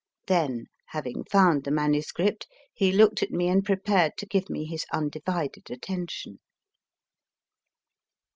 [0.25, 2.11] Then, having found the MS.,
[2.73, 6.39] he looked at me and prepared to give me his undivided attention.